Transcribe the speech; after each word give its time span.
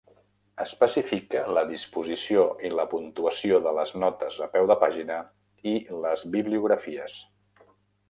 Especifica 0.63 1.43
la 1.57 1.63
disposició 1.71 2.47
i 2.69 2.73
la 2.81 2.87
puntuació 2.95 3.61
de 3.67 3.75
les 3.81 3.95
notes 4.07 4.41
a 4.49 4.51
peu 4.57 4.69
de 4.75 4.81
pàgina 4.87 5.23
i 5.77 5.79
les 6.07 6.29
bibliografies. 6.39 7.25